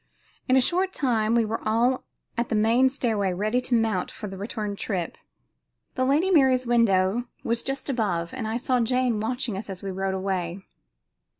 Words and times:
In 0.47 0.57
a 0.57 0.61
short 0.61 0.93
time 0.93 1.35
we 1.35 1.45
were 1.45 1.61
all 1.63 2.05
at 2.35 2.49
the 2.49 2.55
main 2.55 2.89
stairway 2.89 3.33
ready 3.33 3.61
to 3.61 3.75
mount 3.75 4.09
for 4.09 4.25
the 4.25 4.35
return 4.35 4.75
trip. 4.75 5.15
The 5.93 6.05
Lady 6.05 6.31
Mary's 6.31 6.65
window 6.65 7.25
was 7.43 7.61
just 7.61 7.87
above, 7.87 8.33
and 8.33 8.47
I 8.47 8.57
saw 8.57 8.79
Jane 8.81 9.19
watching 9.19 9.55
us 9.59 9.69
as 9.69 9.83
we 9.83 9.91
rode 9.91 10.15
away. 10.15 10.63